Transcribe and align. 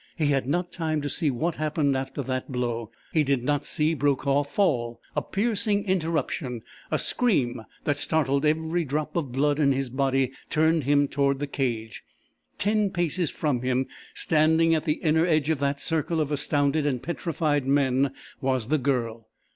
He 0.17 0.25
had 0.29 0.47
not 0.47 0.71
time 0.71 0.99
to 1.03 1.09
see 1.09 1.29
what 1.29 1.57
happened 1.57 1.95
after 1.95 2.23
that 2.23 2.51
blow. 2.51 2.89
He 3.13 3.23
did 3.23 3.43
not 3.43 3.65
see 3.65 3.93
Brokaw 3.93 4.41
fall. 4.45 4.99
A 5.15 5.21
piercing 5.21 5.83
interruption 5.83 6.63
a 6.89 6.97
scream 6.97 7.61
that 7.83 7.97
startled 7.97 8.43
every 8.43 8.83
drop 8.83 9.15
of 9.15 9.31
blood 9.31 9.59
in 9.59 9.73
his 9.73 9.91
body 9.91 10.31
turned 10.49 10.85
him 10.85 11.07
toward 11.07 11.37
the 11.37 11.45
cage. 11.45 12.03
Ten 12.57 12.89
paces 12.89 13.29
from 13.29 13.61
him, 13.61 13.85
standing 14.15 14.73
at 14.73 14.85
the 14.85 14.93
inner 15.03 15.27
edge 15.27 15.51
of 15.51 15.59
that 15.59 15.79
circle 15.79 16.19
of 16.19 16.31
astounded 16.31 16.83
and 16.87 17.03
petrified 17.03 17.67
men, 17.67 18.09
was 18.41 18.69
the 18.69 18.79
Girl! 18.79 19.27